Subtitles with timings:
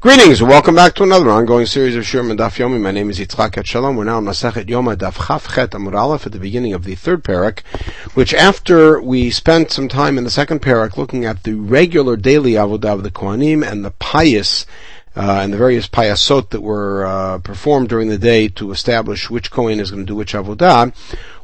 [0.00, 2.80] Greetings welcome back to another ongoing series of Shir Daf Yomi.
[2.80, 3.96] My name is Yitzchak Shalom.
[3.96, 6.94] We're now in Masachet Yoma Daf Chaf Chet Amud Aleph at the beginning of the
[6.94, 7.62] third parak,
[8.14, 12.52] which after we spent some time in the second parak looking at the regular daily
[12.52, 14.66] avodah of the Kohanim and the pious
[15.16, 19.50] uh, and the various payasot that were uh, performed during the day to establish which
[19.50, 20.94] Kohen is going to do which avodah,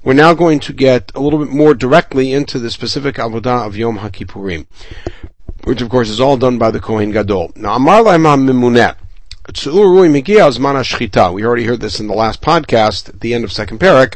[0.04, 3.76] we're now going to get a little bit more directly into the specific avodah of
[3.76, 4.66] Yom HaKippurim
[5.64, 7.52] which of course is all done by the Kohen Gadol.
[7.56, 8.96] Now, Amar Mimunet.
[11.34, 14.14] We already heard this in the last podcast at the end of second parak,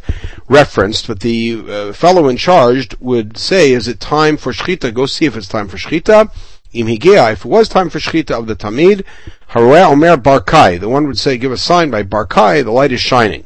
[0.49, 4.95] referenced, but the uh, fellow in charge would say, is it time for shchita?
[4.95, 6.31] Go see if it's time for shchita.
[6.73, 9.05] If it was time for shchita of the tamid,
[9.51, 10.81] haroeh omer barkai.
[10.81, 13.45] The one would say, give a sign by barkai, the light is shining.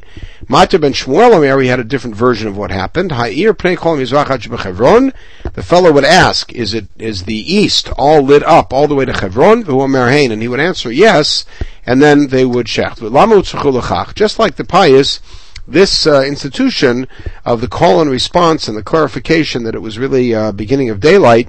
[0.52, 3.12] Matya ben Shmuel Omer, he had a different version of what happened.
[3.12, 5.14] Ha'ir pnei kol mizrach
[5.54, 9.06] The fellow would ask, is it, is the east all lit up all the way
[9.06, 9.66] to Chevron?
[9.66, 11.46] And he would answer yes,
[11.86, 14.14] and then they would shecht.
[14.14, 15.20] Just like the pious,
[15.66, 17.08] this uh, institution
[17.46, 21.00] of the call and response and the clarification that it was really uh, beginning of
[21.00, 21.48] daylight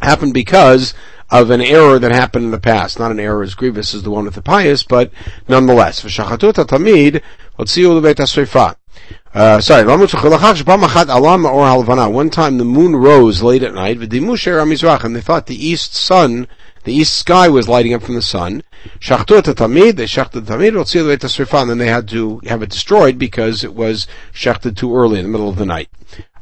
[0.00, 0.94] happened because
[1.32, 2.98] of an error that happened in the past.
[2.98, 5.10] Not an error as grievous as the one with the pious, but
[5.48, 6.02] nonetheless.
[6.02, 7.22] tamid,
[9.34, 10.00] uh, sorry, one
[12.30, 16.46] time the moon rose late at night, and they thought the east sun,
[16.84, 18.62] the east sky was lighting up from the sun.
[19.00, 19.30] And
[21.70, 25.30] then they had to have it destroyed because it was shechted too early in the
[25.30, 25.88] middle of the night.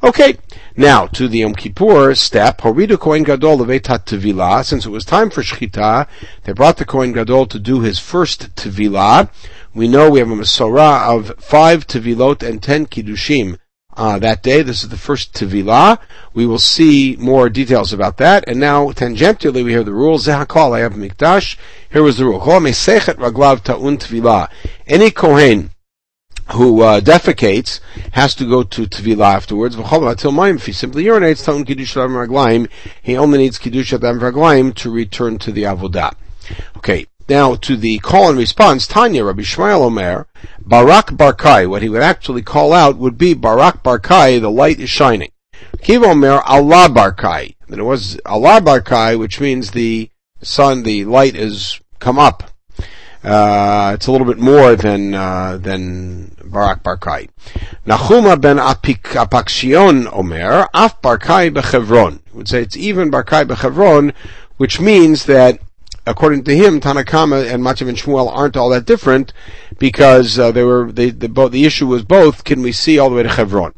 [0.03, 0.39] Okay,
[0.77, 2.61] now to the Yom Kippur step.
[2.61, 4.65] Horidu Kohen Gadol levetat tevilah.
[4.65, 6.07] Since it was time for shechita,
[6.45, 9.31] they brought the Kohen Gadol to do his first tevilah.
[9.75, 13.59] We know we have a Masorah of five tevilot and ten kiddushim
[13.97, 14.63] uh, that day.
[14.63, 15.99] This is the first tevilah.
[16.35, 18.45] We will see more details about that.
[18.49, 20.19] And now, tangentially, we have the rule.
[20.19, 21.57] Have mikdash.
[21.91, 22.41] Here was the rule.
[24.87, 25.71] Any kohen
[26.53, 27.81] who uh, defecates
[28.13, 29.77] has to go to Tvila afterwards.
[29.77, 32.69] If he simply urinates, Kiddush Raglaim,
[33.03, 36.15] he only needs Kiddush Raglaim to return to the Avodah.
[36.77, 40.27] Okay, now to the call and response, Tanya, Rabbi Shmuel Omer,
[40.59, 44.91] Barak Barkai, what he would actually call out would be Barak Barkai, the light is
[44.91, 45.31] shining.
[45.81, 47.55] Kiva Omer, Allah Barkai.
[47.69, 50.11] Then it was Allah Barkai, which means the
[50.43, 52.50] sun, the light is come up.
[53.23, 57.29] Uh, it's a little bit more than uh, than Barak Barkai.
[57.87, 62.21] Nachuma ben Apakshion Omer, Af Barkai bechevron.
[62.33, 64.15] Would say it's even Barkai bechevron,
[64.57, 65.61] which means that
[66.07, 69.33] according to him, Tanna Kamma and Matzav and Shmuel aren't all that different
[69.79, 72.45] because uh, they were they, the, the issue was both.
[72.45, 73.75] Can we see all the way to Chevron?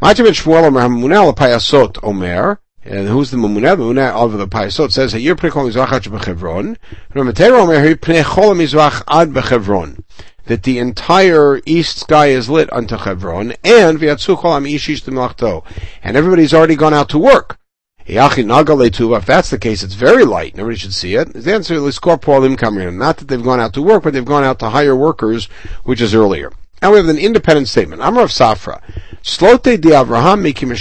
[0.00, 2.60] Matzav and Shmuel Omer Hamunel Payasot Omer.
[2.82, 3.76] And who's the Mumuneh?
[3.76, 6.76] The Mumuneh of the Paisot says, "Hayir pnei kol mizrach ad bechevron."
[7.14, 10.02] Ramatero omer, "Hayir pnei chol mizrach ad bechevron."
[10.46, 15.62] That the entire east sky is lit unto Chevron, and v'yatzu kol am ishish t'melachto,
[16.02, 17.58] and everybody's already gone out to work.
[18.06, 20.56] If that's the case, it's very light.
[20.56, 21.32] Nobody should see it.
[21.34, 22.96] The answer is kamrin.
[22.96, 25.48] Not that they've gone out to work, but they've gone out to hire workers,
[25.84, 26.50] which is earlier.
[26.82, 28.00] Now we have an independent statement.
[28.02, 28.80] Amar Rav Safra.
[29.22, 30.72] Slote di Avraham mikim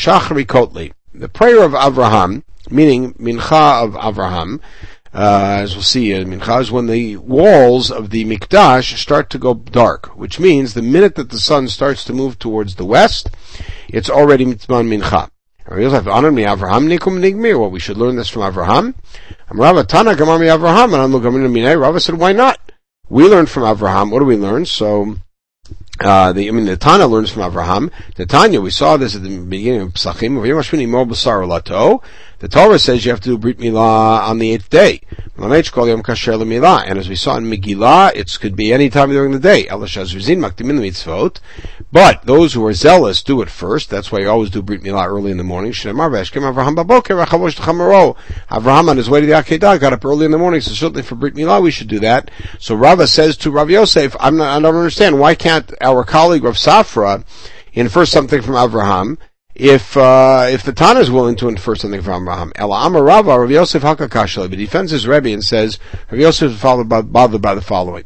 [0.46, 4.62] kotli the prayer of Avraham, meaning Mincha of Avraham,
[5.14, 9.38] uh, as we'll see, uh, Mincha is when the walls of the Mikdash start to
[9.38, 13.30] go dark, which means the minute that the sun starts to move towards the west,
[13.90, 15.30] it's already Mitzman Mincha.
[17.60, 18.96] What we should learn this from Avraham.
[19.52, 19.86] Rava
[22.00, 22.60] said, why not?
[23.10, 24.12] We learned from Avraham.
[24.12, 24.66] What do we learn?
[24.66, 25.18] So,
[26.02, 27.92] uh, the, I mean, the Tana learns from Avraham.
[28.16, 30.40] The Tanya, we saw this at the beginning of Psachim.
[32.40, 35.02] The Torah says you have to do Brit Milah on the eighth day.
[35.38, 39.68] And as we saw in Megillah, it could be any time during the day.
[41.92, 43.90] But those who are zealous do it first.
[43.90, 45.74] That's why you always do Brit Milah early in the morning.
[48.52, 51.04] Avraham on his way to the Akedah got up early in the morning, so certainly
[51.04, 52.32] for Brit Milah we should do that.
[52.58, 56.56] So Rava says to Rav Yosef, not, I don't understand, why can't our colleague Rav
[56.56, 57.26] Safra
[57.74, 59.18] infer something from Avraham
[59.60, 62.54] if uh, if the Tana is willing to infer something from Abraham.
[62.56, 65.78] El Amar Rava, Rav Yosef Hakakashla, but defends his Rebbe and says,
[66.10, 68.06] Rav Yosef is bothered by the following.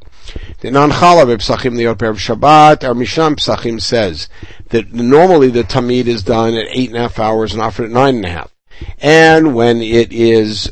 [0.62, 4.30] The Nanchala Psachim the of Shabbat, our Misham Psachim says
[4.70, 7.92] that normally the Tamid is done at eight and a half hours and offered at
[7.92, 8.52] nine and a half.
[9.00, 10.72] And when it is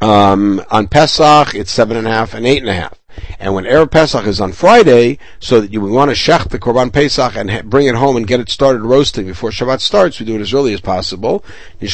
[0.00, 2.99] um, on Pesach, it's seven and a half and eight and a half.
[3.38, 6.58] And when Erev Pesach is on Friday, so that you we want to shech the
[6.58, 10.20] Korban Pesach and ha- bring it home and get it started roasting before Shabbat starts,
[10.20, 11.44] we do it as early as possible.
[11.78, 11.86] The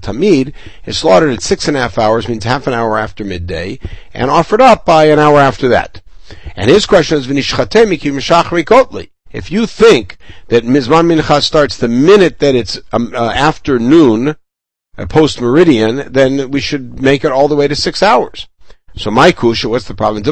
[0.00, 0.52] Tamid
[0.86, 3.78] is slaughtered at six and a half hours, means half an hour after midday,
[4.12, 6.00] and offered up by an hour after that.
[6.56, 7.26] And his question is.
[9.32, 10.16] If you think
[10.48, 14.36] that Mizman Mincha starts the minute that it's um, uh, afternoon,
[14.98, 18.46] uh, post meridian, then we should make it all the way to six hours.
[18.94, 20.22] So my kusha, what's the problem?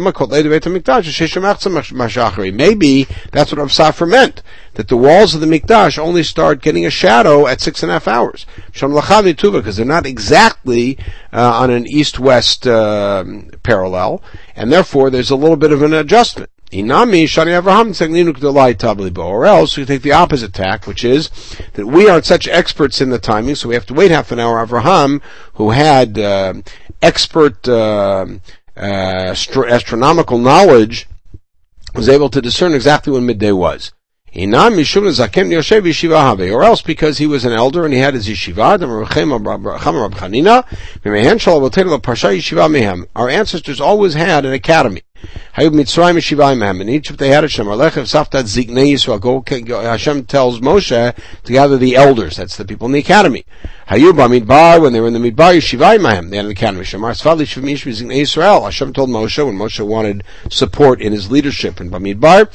[2.56, 4.42] Maybe that's what Rav Safra meant,
[4.74, 7.94] that the walls of the mikdash only start getting a shadow at six and a
[7.94, 8.44] half hours.
[8.72, 10.98] Because they're not exactly
[11.32, 13.24] uh, on an east-west uh,
[13.62, 14.22] parallel,
[14.54, 16.50] and therefore there's a little bit of an adjustment.
[16.72, 21.28] Inami Shani Avraham Or else we take the opposite tack, which is
[21.72, 24.38] that we aren't such experts in the timing, so we have to wait half an
[24.38, 24.64] hour.
[24.64, 25.20] Avraham,
[25.54, 26.54] who had uh,
[27.02, 28.26] expert uh,
[28.76, 29.34] uh,
[29.68, 31.08] astronomical knowledge,
[31.94, 33.92] was able to discern exactly when midday was.
[34.32, 34.54] Or
[36.62, 38.78] else because he was an elder and he had his yeshiva,
[43.16, 45.02] Our ancestors always had an academy.
[45.56, 47.66] Hayub Mitzrayim Yeshivayim In Egypt they had a Shem.
[47.66, 49.20] Alechev Saftat Zignei Yisrael.
[49.66, 51.14] Go, Hashem tells Moshe
[51.44, 52.36] to gather the elders.
[52.36, 53.44] That's the people in the academy.
[53.88, 56.84] Hayub Bamidbar, when they were in the Midbar Yeshivayim They had an academy.
[56.84, 58.62] Shemar Sfali Shvimish Zignei Yisrael.
[58.62, 62.48] Hashem told Moshe when Moshe wanted support in his leadership in Bamidbar.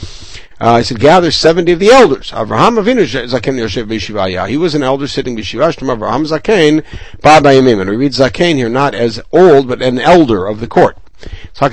[0.57, 2.31] Uh, he said, gather 70 of the elders.
[2.31, 5.75] Avraham Avinu Zaken Yoshev B'Yeshiva He was an elder sitting B'Yeshiva.
[5.75, 6.81] Shtem Avraham Zaken
[7.21, 7.81] Ba Bayimim.
[7.81, 10.97] And we read Zaken here not as old, but an elder of the court.
[11.53, 11.67] So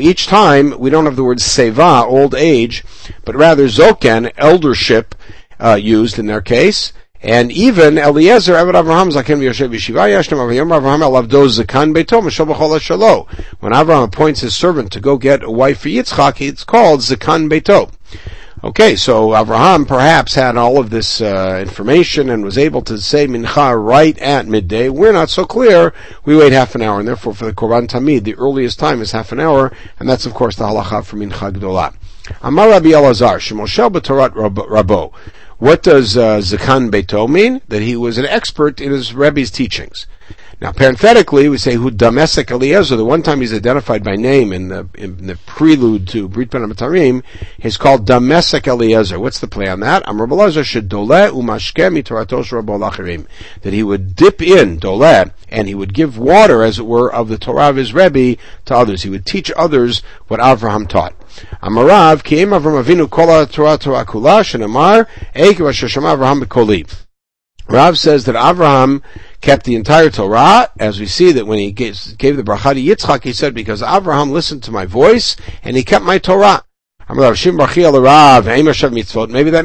[0.00, 2.84] each time we don't have the word seva, old age,
[3.24, 5.14] but rather zoken, eldership,
[5.60, 6.92] uh, used in their case.
[7.20, 12.46] And even Eliezer, Eved Avraham, Zaken Yoshev Yeshiva Yashtem Avraham Avraham Elavdo Zakan Beito Mishal
[12.46, 13.28] B'chol Shalo.
[13.58, 17.50] When Avraham appoints his servant to go get a wife for Yitzchak, it's called Zakan
[17.50, 17.90] Beito.
[18.64, 23.28] Okay, so Avraham perhaps had all of this uh, information and was able to say
[23.28, 24.88] Mincha right at midday.
[24.88, 25.94] We're not so clear.
[26.24, 29.12] We wait half an hour, and therefore for the Korban Tamid, the earliest time is
[29.12, 31.94] half an hour, and that's of course the halacha for Mincha Gdolah.
[32.42, 35.12] Amar Rabbi Elazar, Shemoshel B'Torat Rabo.
[35.58, 37.62] What does uh, Zakan Beto mean?
[37.68, 40.08] That he was an expert in his Rebbe's teachings.
[40.60, 44.66] Now, parenthetically, we say who Damesek Eliezer, the one time he's identified by name in
[44.66, 47.22] the, in the prelude to Brit Bein HaBetarim,
[47.60, 49.20] is called Damesek Eliezer.
[49.20, 50.02] What's the play on that?
[50.08, 50.26] Amr
[50.64, 53.26] should dole umashke mitoratos
[53.62, 57.28] That he would dip in, dole, and he would give water, as it were, of
[57.28, 59.04] the Torah of his Rebbe to others.
[59.04, 61.14] He would teach others what Avraham taught.
[61.62, 65.06] Amarav, ki Avram Avinu kol Torah Torah kula, shenamar,
[65.36, 67.04] eik Avraham.
[67.68, 69.02] Rav says that Avraham
[69.40, 72.80] kept the entire Torah, as we see that when he gave, gave the bracha to
[72.80, 76.64] Yitzchak, he said, because Avraham listened to my voice, and he kept my Torah.
[77.10, 77.32] Maybe that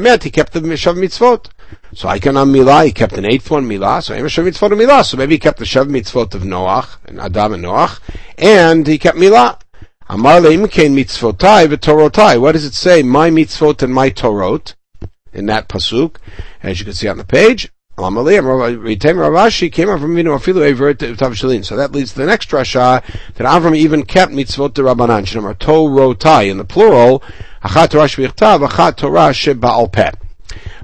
[0.00, 1.50] meant he kept the Shav Mitzvot.
[1.92, 4.78] So I can on Milah, he kept an eighth one Milah, so Shav Mitzvot of
[4.78, 8.00] Milah, so maybe he kept the Shav Mitzvot of Noach, and Adam and Noach,
[8.38, 9.58] and he kept Milah.
[10.06, 12.38] Amar le'imkein mitzvotai v'torotai.
[12.38, 13.02] What does it say?
[13.02, 14.74] My mitzvot and my torot.
[15.32, 16.16] In that pasuk,
[16.62, 17.72] as you can see on the page.
[17.96, 18.20] So that
[21.92, 23.04] leads to the next rasha
[23.34, 27.22] that Avram even kept mitzvot de Rabbanan, shenamar to rotai in the plural.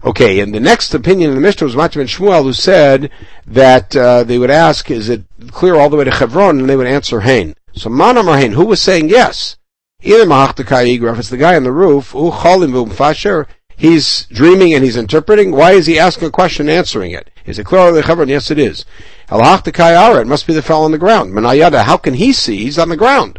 [0.03, 3.11] Okay, and the next opinion in the Mishnah was Matthew Shmuel, who said
[3.47, 6.77] that uh, they would ask, "Is it clear all the way to Chevron?" And they
[6.77, 9.57] would answer, "Hain." So Manam Hain, who was saying yes?
[10.03, 13.47] Either Mahachtakai Igraf, it's the guy on the roof, who Cholim Fasher,
[13.81, 15.53] he's dreaming and he's interpreting.
[15.53, 17.31] Why is he asking a question and answering it?
[17.47, 18.29] Is it clear the heaven?
[18.29, 18.85] Yes, it is.
[19.33, 21.33] It must be the fellow on the ground.
[21.33, 22.59] Manayada, how can he see?
[22.59, 23.39] He's on the ground.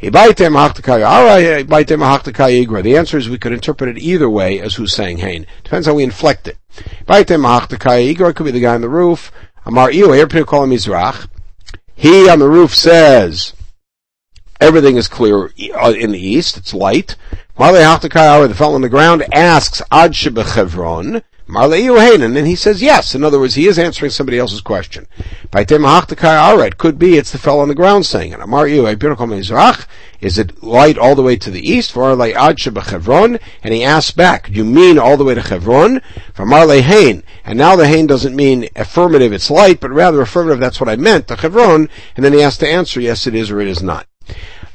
[0.00, 0.10] The
[2.96, 5.46] answer is we could interpret it either way as who's saying Hain.
[5.64, 6.58] Depends how we inflect it.
[7.08, 9.32] It could be the guy on the roof.
[11.96, 13.54] He on the roof says,
[14.60, 17.16] everything is clear uh, in the east, it's light.
[17.58, 23.16] Marle Haftakai the fellow on the ground asks Ad Shebechevron, and then he says yes.
[23.16, 25.08] In other words, he is answering somebody else's question.
[25.50, 28.38] By Temahahtikayara, it could be it's the fellow on the ground saying it.
[28.38, 29.86] Amar Mizrach,
[30.20, 31.96] is it light all the way to the east?
[31.96, 33.40] And
[33.74, 36.00] he asks back, do you mean all the way to Chevron?
[36.36, 40.94] And now the hain doesn't mean affirmative, it's light, but rather affirmative, that's what I
[40.94, 41.88] meant, the Chevron.
[42.14, 44.06] And then he has to answer, yes it is or it is not.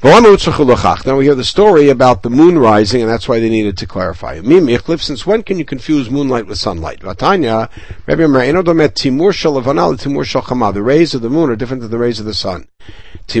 [0.04, 3.86] Now we hear the story about the moon rising, and that's why they needed to
[3.86, 4.38] clarify.
[4.38, 7.00] Since when can you confuse moonlight with sunlight?
[7.00, 7.16] The
[10.82, 12.68] rays of the moon are different than the rays of the sun.
[13.26, 13.34] It's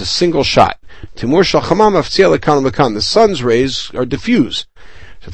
[0.00, 0.78] a single shot.
[1.16, 4.66] The sun's rays are diffuse.
[5.24, 5.32] The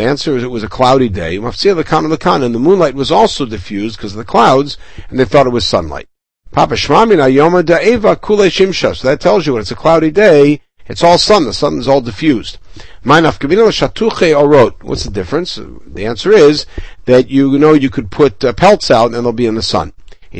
[0.00, 1.36] answer is it was a cloudy day.
[1.36, 4.76] And the moonlight was also diffused because of the clouds,
[5.08, 6.08] and they thought it was sunlight.
[6.52, 8.96] Papa Shmamina Yoma Da'eva Kule Shimsha.
[8.96, 11.44] So that tells you when it's a cloudy day, it's all sun.
[11.44, 12.58] The sun is all diffused.
[13.02, 15.56] What's the difference?
[15.56, 16.66] The answer is
[17.06, 19.92] that you know you could put uh, pelts out and they'll be in the sun.
[20.32, 20.38] Or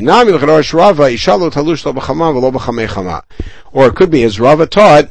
[3.87, 5.11] it could be, as Rava taught,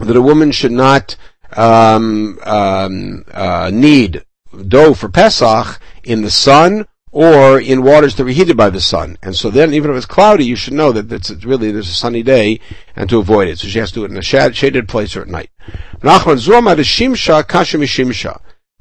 [0.00, 1.16] that a woman should not
[1.56, 4.24] um, um, uh, need
[4.68, 9.16] dough for Pesach in the sun or in waters that were heated by the sun.
[9.22, 11.94] And so then, even if it's cloudy, you should know that it's really there's a
[11.94, 12.58] sunny day
[12.96, 13.60] and to avoid it.
[13.60, 15.50] So she has to do it in a shaded place or at night.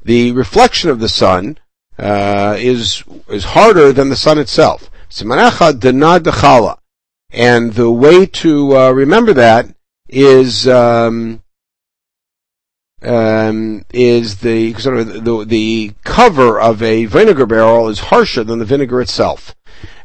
[0.04, 1.60] The reflection of the sun
[2.00, 4.90] uh, is is harder than the sun itself.
[7.32, 9.68] And the way to uh, remember that
[10.10, 11.43] is um,
[13.04, 18.60] um, is the sort of the, the cover of a vinegar barrel is harsher than
[18.60, 19.56] the vinegar itself.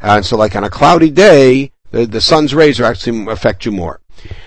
[0.01, 3.73] And so, like on a cloudy day, the, the sun's rays are actually affect you
[3.73, 4.01] more.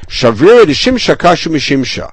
[0.07, 2.11] Shavira de shimsha kashu mishimsha.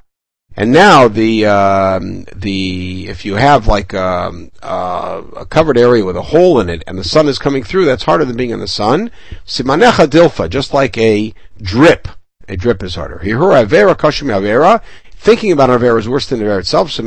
[0.56, 6.16] And now the um, the if you have like um, uh, a covered area with
[6.16, 8.58] a hole in it and the sun is coming through, that's harder than being in
[8.58, 9.12] the sun.
[9.46, 12.08] Simanecha dilfa, just like a drip.
[12.48, 13.20] A drip is harder.
[13.22, 14.82] Hihura avera kashmi avera.
[15.28, 16.98] Thinking about an avera is worse than the avera itself.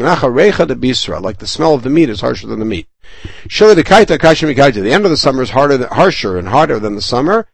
[1.24, 2.88] Like the smell of the meat is harsher than the meat.
[3.50, 7.48] The end of the summer is harder, than, harsher and harder than the summer.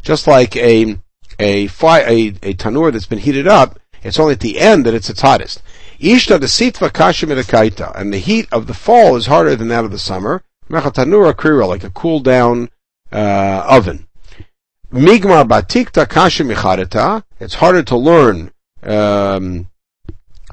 [0.00, 0.96] Just like a
[1.38, 4.94] a, fi- a a tanur that's been heated up it's only at the end that
[4.94, 5.62] it's its hottest.
[6.00, 9.90] Ishta the sitva kashim and the heat of the fall is harder than that of
[9.90, 10.42] the summer.
[10.70, 12.70] Mechatanura krira, like a cool down
[13.12, 14.06] uh, oven.
[14.90, 18.50] Migmar batikta kashim It's harder to learn
[18.82, 19.68] um,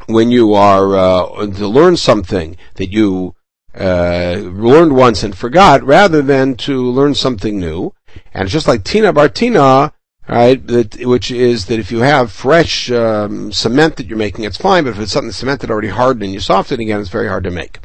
[0.08, 3.36] when you are uh, to learn something that you
[3.77, 7.94] uh, learned once and forgot, rather than to learn something new.
[8.34, 9.91] And just like Tina Bartina,
[10.27, 10.65] right?
[10.65, 14.86] That, which is that if you have fresh um, cement that you're making, it's fine.
[14.86, 17.44] But if it's something cemented already hardened and you soften it again, it's very hard
[17.44, 17.79] to make.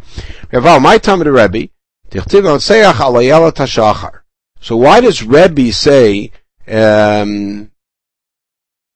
[4.61, 6.33] So why does Rebbe say
[6.69, 7.71] um,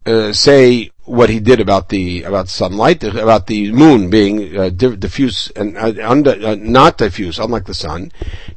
[0.06, 5.50] uh, say what he did about the about sunlight, about the moon being uh, diffuse
[5.54, 8.10] and uh, under, uh, not diffuse, unlike the sun.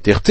[0.03, 0.25] Parak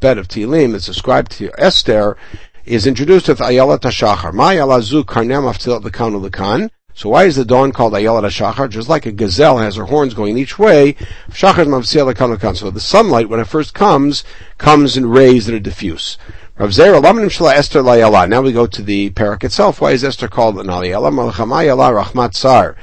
[0.00, 2.16] Bet of Tehillim is ascribed to Esther
[2.64, 6.70] is introduced with Zu Karnem Aftilat.
[6.92, 8.68] So why is the dawn called Ayelet HaShachar?
[8.68, 10.94] Just like a gazelle has her horns going each way,
[11.30, 12.56] Shachar.
[12.56, 14.24] So the sunlight, when it first comes,
[14.58, 16.18] comes in rays that are diffuse.
[16.60, 17.82] Esther.
[17.82, 19.80] Now we go to the parak itself.
[19.80, 21.10] Why is Esther called an Ayala?
[21.10, 22.76] Malchamayala Rachmat Sar.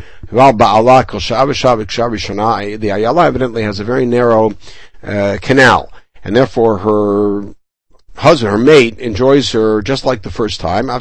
[2.79, 4.55] The Ayala evidently has a very narrow
[5.03, 5.93] uh, canal,
[6.23, 7.53] and therefore her
[8.17, 10.87] husband, her mate, enjoys her just like the first time.
[10.87, 10.93] So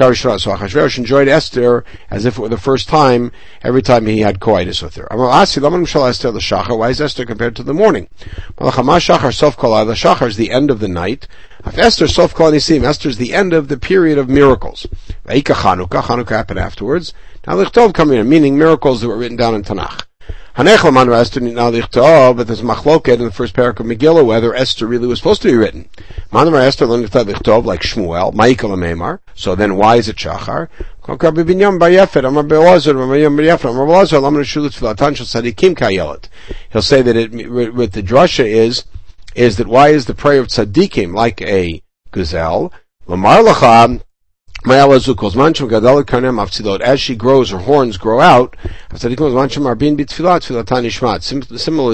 [0.00, 3.32] Achashverosh enjoyed Esther as if it were the first time
[3.62, 5.08] every time he had coitus with her.
[5.10, 8.08] Why is Esther compared to the morning?
[8.58, 11.26] The Shachar is the end of the night.
[11.64, 14.86] Esther is the end of the period of miracles.
[15.26, 17.14] Chanukah, happened afterwards.
[17.46, 20.04] Now Lichtov coming in, meaning miracles that were written down in Tanakh.
[20.56, 24.54] Hanechel Esther now lichtov, oh, but there's machloket in the first parak of Megillah whether
[24.54, 25.88] Esther really was supposed to be written.
[26.30, 29.18] Manamar Esther lichtov like Shmuel, Michael Amemar.
[29.34, 30.68] So then why is it Shachar?
[31.06, 31.18] He'll
[36.82, 38.84] say that it, with the drasha is,
[39.34, 41.82] is that why is the prayer of tzaddikim like a
[42.12, 42.72] gazelle?
[46.82, 48.56] As she grows, her horns grow out.
[48.96, 49.36] Similarly,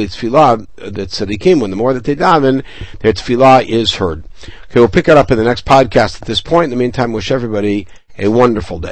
[0.06, 2.62] tefillah, uh, the tzaddikim, when the more that they daven,
[3.00, 4.24] their tefillah is heard.
[4.44, 6.64] Okay, we'll pick it up in the next podcast at this point.
[6.64, 7.86] In the meantime, wish everybody
[8.18, 8.88] a wonderful day.